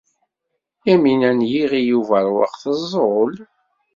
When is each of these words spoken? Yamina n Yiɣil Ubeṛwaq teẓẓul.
Yamina 0.87 1.29
n 1.37 1.39
Yiɣil 1.51 1.89
Ubeṛwaq 1.99 2.53
teẓẓul. 2.61 3.33